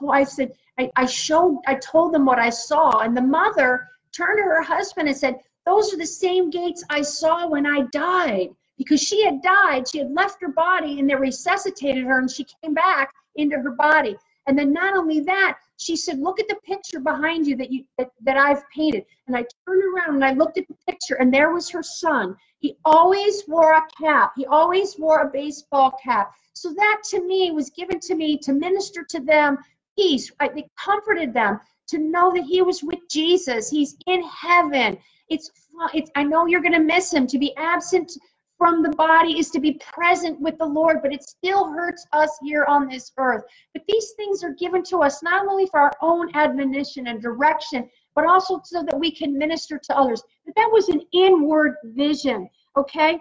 [0.09, 2.99] I said, I, I showed I told them what I saw.
[2.99, 7.01] And the mother turned to her husband and said, Those are the same gates I
[7.01, 8.49] saw when I died.
[8.77, 12.45] Because she had died, she had left her body and they resuscitated her and she
[12.63, 14.15] came back into her body.
[14.47, 17.85] And then not only that, she said, look at the picture behind you that you
[17.97, 19.05] that, that I've painted.
[19.27, 22.35] And I turned around and I looked at the picture and there was her son.
[22.59, 24.33] He always wore a cap.
[24.35, 26.33] He always wore a baseball cap.
[26.53, 29.57] So that to me was given to me to minister to them
[29.97, 30.31] peace.
[30.39, 31.59] I, it comforted them
[31.93, 33.69] to know that he was with Jesus.
[33.69, 34.97] He's in heaven.
[35.29, 35.51] It's,
[35.93, 37.27] it's I know you're going to miss him.
[37.27, 38.11] To be absent
[38.57, 42.37] from the body is to be present with the Lord, but it still hurts us
[42.41, 43.43] here on this earth.
[43.73, 47.89] But these things are given to us not only for our own admonition and direction,
[48.15, 50.23] but also so that we can minister to others.
[50.45, 53.19] But that was an inward vision, okay?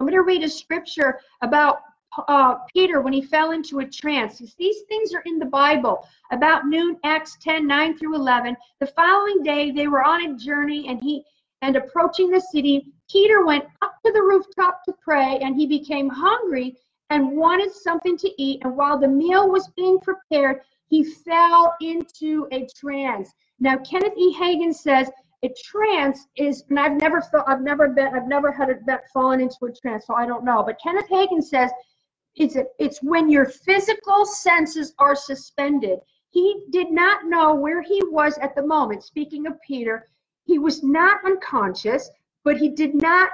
[0.00, 1.82] I'm going to read a scripture about
[2.28, 4.38] uh, Peter when he fell into a trance.
[4.58, 6.06] These things are in the Bible.
[6.30, 8.56] About noon, Acts 10 9 through 11.
[8.80, 11.24] The following day, they were on a journey, and he
[11.62, 16.08] and approaching the city, Peter went up to the rooftop to pray, and he became
[16.08, 16.76] hungry
[17.10, 18.60] and wanted something to eat.
[18.64, 23.32] And while the meal was being prepared, he fell into a trance.
[23.60, 24.34] Now, Kenneth E.
[24.34, 25.08] Hagin says
[25.44, 29.04] a trance is, and I've never felt, I've never been, I've never had a bet
[29.12, 30.62] fallen into a trance, so I don't know.
[30.64, 31.70] But Kenneth Hagin says
[32.36, 35.98] it's it's when your physical senses are suspended.
[36.30, 39.04] He did not know where he was at the moment.
[39.04, 40.08] Speaking of Peter,
[40.44, 42.10] he was not unconscious,
[42.42, 43.30] but he did not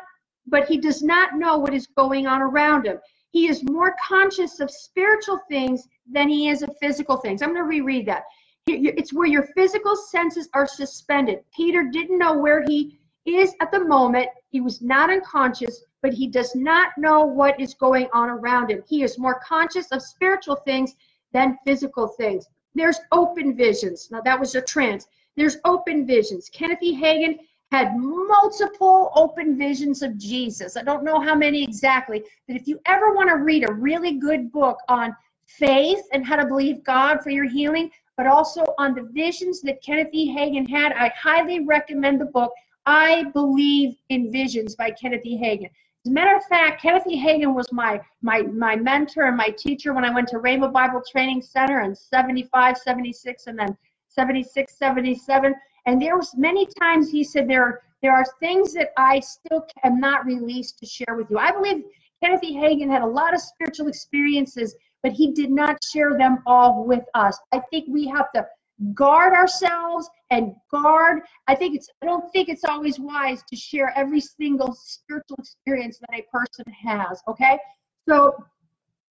[0.47, 2.99] but he does not know what is going on around him.
[3.31, 7.43] He is more conscious of spiritual things than he is of physical things.
[7.43, 8.25] I'm going to reread that.
[8.67, 11.41] It's where your physical senses are suspended.
[11.55, 14.29] Peter didn't know where he is at the moment.
[14.49, 18.83] He was not unconscious, but he does not know what is going on around him.
[18.87, 20.95] He is more conscious of spiritual things
[21.33, 22.47] than physical things.
[22.75, 24.09] There's open visions.
[24.11, 25.07] Now, that was a trance.
[25.37, 26.49] There's open visions.
[26.53, 26.95] Kenneth E.
[27.01, 27.39] Hagin
[27.71, 30.77] had multiple open visions of Jesus.
[30.77, 34.15] I don't know how many exactly, but if you ever want to read a really
[34.15, 35.15] good book on
[35.47, 39.83] faith and how to believe God for your healing, but also on the visions that
[39.83, 40.35] Kenneth E.
[40.35, 42.53] Hagin had, I highly recommend the book
[42.87, 45.39] I Believe in Visions by Kenneth E.
[45.39, 45.71] Hagin.
[46.09, 47.23] As a matter of fact, Kenneth E.
[47.23, 51.03] Hagin was my, my, my mentor and my teacher when I went to Rhema Bible
[51.07, 53.77] Training Center in 75, 76, and then
[54.09, 55.55] 76, 77.
[55.85, 60.01] And there was many times he said, there, there are things that I still am
[60.01, 61.37] not released to share with you.
[61.37, 61.85] I believe
[62.25, 62.57] Kenneth E.
[62.57, 67.05] Hagin had a lot of spiritual experiences, but he did not share them all with
[67.13, 67.39] us.
[67.53, 68.47] I think we have to
[68.95, 71.23] guard ourselves and guard.
[71.47, 75.99] I think it's, I don't think it's always wise to share every single spiritual experience
[75.99, 77.59] that a person has, okay?
[78.09, 78.37] So,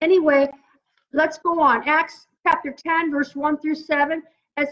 [0.02, 0.50] anyway,
[1.14, 1.88] let's go on.
[1.88, 4.22] Acts chapter 10, verse 1 through 7.
[4.58, 4.68] At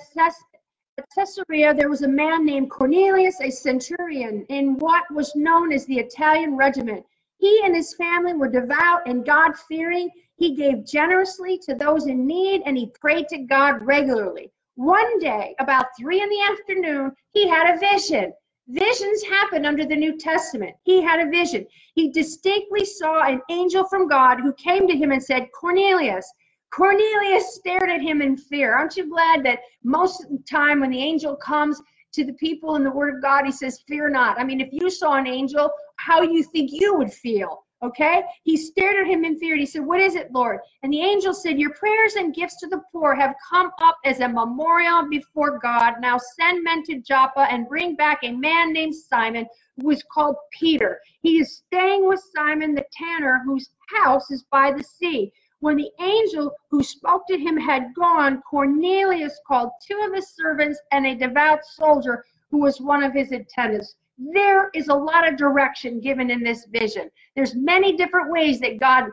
[1.15, 5.97] Caesarea, there was a man named Cornelius, a centurion in what was known as the
[5.97, 7.03] Italian regiment.
[7.37, 10.09] He and his family were devout and God fearing.
[10.35, 14.51] He gave generously to those in need and he prayed to God regularly.
[14.75, 18.33] One day, about three in the afternoon, he had a vision.
[18.67, 20.75] Visions happen under the New Testament.
[20.83, 21.67] He had a vision.
[21.93, 26.31] He distinctly saw an angel from God who came to him and said, Cornelius.
[26.71, 28.73] Cornelius stared at him in fear.
[28.73, 31.81] Aren't you glad that most of the time when the angel comes
[32.13, 34.39] to the people in the Word of God, he says, Fear not.
[34.39, 37.65] I mean, if you saw an angel, how you think you would feel?
[37.83, 38.23] Okay?
[38.43, 39.53] He stared at him in fear.
[39.53, 40.59] and He said, What is it, Lord?
[40.83, 44.19] And the angel said, Your prayers and gifts to the poor have come up as
[44.19, 45.95] a memorial before God.
[45.99, 49.47] Now send men to Joppa and bring back a man named Simon,
[49.81, 50.99] who is called Peter.
[51.21, 55.91] He is staying with Simon the tanner, whose house is by the sea When the
[55.99, 61.15] angel who spoke to him had gone, Cornelius called two of his servants and a
[61.15, 63.95] devout soldier who was one of his attendants.
[64.33, 67.09] There is a lot of direction given in this vision.
[67.35, 69.09] There's many different ways that God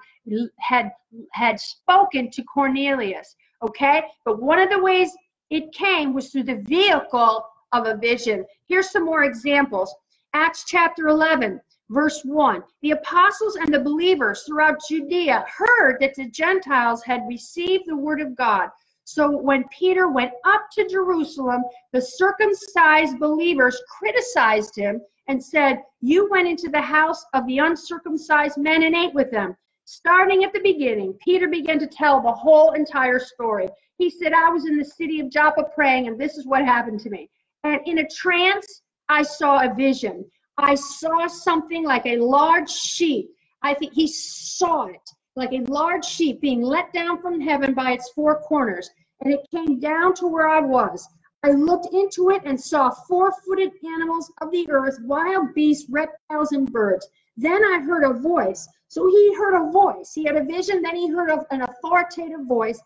[0.59, 0.93] had
[1.33, 4.03] had spoken to Cornelius, okay?
[4.27, 5.11] But one of the ways
[5.49, 8.45] it came was through the vehicle of a vision.
[8.67, 9.95] Here's some more examples.
[10.35, 12.63] Acts chapter 11, verse 1.
[12.83, 18.21] The apostles and the believers throughout Judea heard that the Gentiles had received the word
[18.21, 18.69] of God.
[19.11, 26.29] So when Peter went up to Jerusalem, the circumcised believers criticized him and said, You
[26.29, 29.57] went into the house of the uncircumcised men and ate with them.
[29.87, 33.71] Starting at the beginning, Peter began to tell the whole entire story.
[33.97, 37.01] He said, I was in the city of Joppa praying, and this is what happened
[37.01, 37.31] to me.
[37.65, 40.23] And in a trance, I saw a vision.
[40.59, 43.31] I saw something like a large sheep.
[43.63, 47.93] I think he saw it like a large sheep being let down from heaven by
[47.93, 48.91] its four corners.
[49.21, 51.09] And it came down to where I was.
[51.45, 56.53] I looked into it and saw four footed animals of the earth, wild beasts, reptiles,
[56.53, 57.09] and birds.
[57.37, 58.69] Then I heard a voice.
[58.89, 60.13] So he heard a voice.
[60.13, 62.81] He had a vision, then he heard an authoritative voice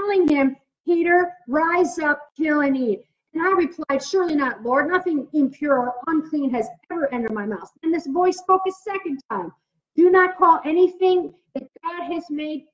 [0.00, 3.04] telling him, Peter, rise up, kill and eat.
[3.34, 4.88] And I replied, Surely not, Lord.
[4.88, 7.70] Nothing impure or unclean has ever entered my mouth.
[7.82, 9.52] And this voice spoke a second time
[9.96, 12.64] Do not call anything that God has made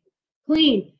[0.46, 0.92] clean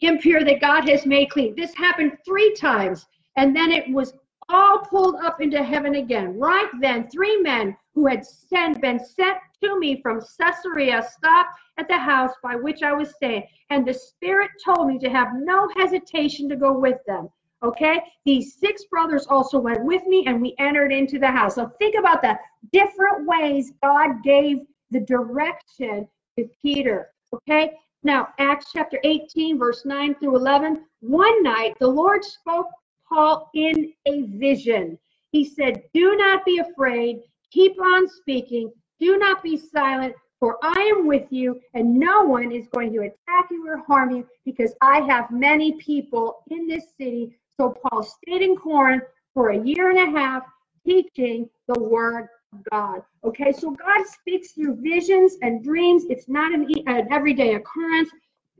[0.00, 1.54] impure that God has made clean.
[1.54, 3.06] This happened three times.
[3.36, 4.14] And then it was
[4.48, 6.38] all pulled up into heaven again.
[6.38, 11.88] Right then, three men who had sent, been sent to me from Caesarea stopped at
[11.88, 13.44] the house by which I was staying.
[13.70, 17.28] And the Spirit told me to have no hesitation to go with them.
[17.62, 21.54] Okay, these six brothers also went with me, and we entered into the house.
[21.54, 22.38] So think about the
[22.70, 24.58] different ways God gave
[24.96, 27.10] the direction to Peter.
[27.32, 27.72] Okay,
[28.02, 30.84] now Acts chapter 18, verse 9 through 11.
[31.00, 32.68] One night the Lord spoke
[33.08, 34.98] Paul in a vision.
[35.32, 37.20] He said, Do not be afraid,
[37.50, 42.52] keep on speaking, do not be silent, for I am with you, and no one
[42.52, 46.84] is going to attack you or harm you, because I have many people in this
[46.98, 50.42] city so Paul stayed in Corinth for a year and a half
[50.84, 52.28] teaching the word
[52.70, 53.02] God.
[53.24, 56.04] Okay, so God speaks through visions and dreams.
[56.08, 58.10] It's not an, an everyday occurrence.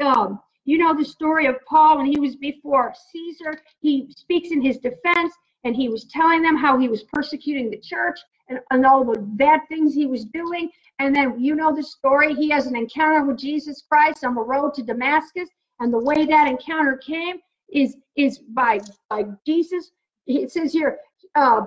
[0.01, 3.61] Um, you know the story of Paul when he was before Caesar.
[3.81, 5.33] He speaks in his defense
[5.65, 8.19] and he was telling them how he was persecuting the church
[8.49, 10.71] and, and all the bad things he was doing.
[10.99, 12.35] And then you know the story.
[12.35, 15.49] He has an encounter with Jesus Christ on the road to Damascus.
[15.81, 17.37] And the way that encounter came
[17.73, 18.81] is is by
[19.11, 19.91] by Jesus.
[20.27, 20.99] It says here,
[21.35, 21.63] uh,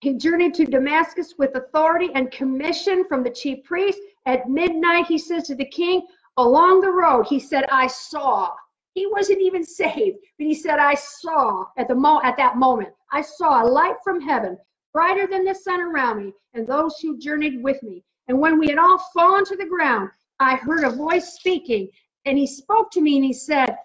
[0.00, 3.98] he journeyed to Damascus with authority and commission from the chief priest.
[4.26, 8.52] At midnight, he says to the king, along the road, he said, I saw.
[8.94, 12.90] He wasn't even saved, but he said, I saw at the mo at that moment,
[13.12, 14.56] I saw a light from heaven,
[14.92, 18.04] brighter than the sun around me, and those who journeyed with me.
[18.28, 21.88] And when we had all fallen to the ground, I heard a voice speaking,
[22.24, 23.76] and he spoke to me and he said,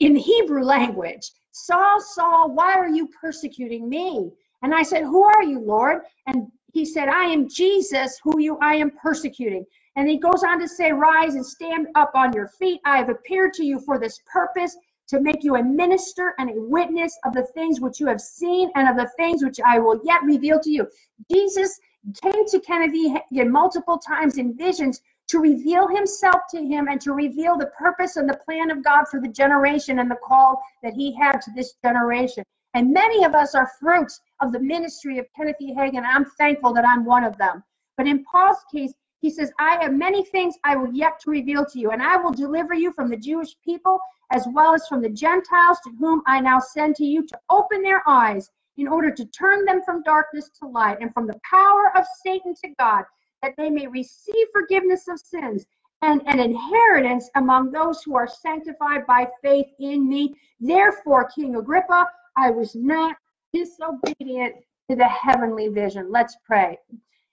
[0.00, 4.32] in Hebrew language, Saul, Saul, why are you persecuting me?
[4.64, 6.00] And I said, Who are you, Lord?
[6.26, 9.66] And he said, I am Jesus, who you I am persecuting.
[9.94, 12.80] And he goes on to say, Rise and stand up on your feet.
[12.86, 14.74] I have appeared to you for this purpose,
[15.08, 18.70] to make you a minister and a witness of the things which you have seen
[18.74, 20.88] and of the things which I will yet reveal to you.
[21.30, 21.78] Jesus
[22.22, 27.58] came to Kennedy multiple times in visions to reveal himself to him and to reveal
[27.58, 31.14] the purpose and the plan of God for the generation and the call that he
[31.14, 32.44] had to this generation.
[32.74, 35.74] And many of us are fruits of the ministry of Kenneth E.
[35.74, 36.04] Hagin.
[36.04, 37.62] I'm thankful that I'm one of them.
[37.96, 41.64] But in Paul's case, he says, I have many things I will yet to reveal
[41.64, 43.98] to you, and I will deliver you from the Jewish people
[44.32, 47.82] as well as from the Gentiles to whom I now send to you to open
[47.82, 51.96] their eyes in order to turn them from darkness to light and from the power
[51.96, 53.04] of Satan to God
[53.42, 55.64] that they may receive forgiveness of sins
[56.02, 60.34] and an inheritance among those who are sanctified by faith in me.
[60.60, 63.16] Therefore, King Agrippa, I was not
[63.52, 64.56] disobedient
[64.90, 66.10] to the heavenly vision.
[66.10, 66.78] Let's pray.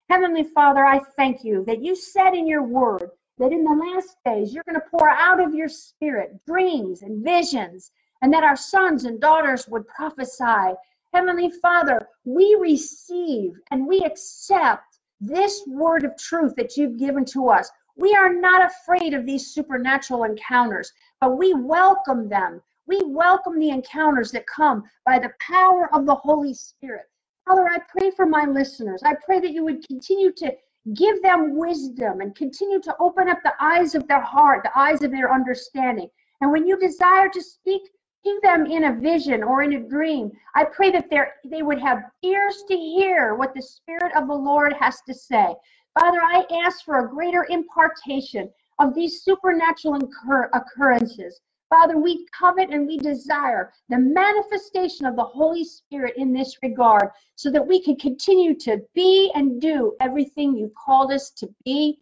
[0.10, 4.18] Heavenly Father, I thank you that you said in your word that in the last
[4.26, 7.92] days you're going to pour out of your spirit dreams and visions,
[8.22, 10.76] and that our sons and daughters would prophesy.
[11.14, 17.50] Heavenly Father, we receive and we accept this word of truth that you've given to
[17.50, 17.70] us.
[17.96, 22.62] We are not afraid of these supernatural encounters, but we welcome them.
[22.88, 27.06] We welcome the encounters that come by the power of the Holy Spirit.
[27.48, 29.02] Father, I pray for my listeners.
[29.04, 30.56] I pray that you would continue to
[30.96, 35.04] Give them wisdom and continue to open up the eyes of their heart, the eyes
[35.04, 36.10] of their understanding.
[36.42, 37.84] And when you desire to speak
[38.26, 41.08] to them in a vision or in a dream, I pray that
[41.46, 45.56] they would have ears to hear what the Spirit of the Lord has to say.
[46.00, 51.42] Father, I ask for a greater impartation of these supernatural incur- occurrences.
[51.72, 57.08] Father, we covet and we desire the manifestation of the Holy Spirit in this regard
[57.36, 62.02] so that we can continue to be and do everything you called us to be,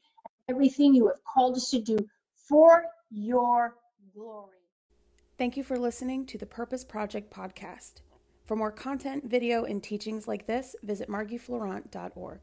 [0.50, 1.98] everything you have called us to do
[2.34, 3.76] for your
[4.16, 4.58] glory.
[5.38, 8.02] Thank you for listening to the Purpose Project podcast.
[8.46, 12.40] For more content, video, and teachings like this, visit margiefleurant.org.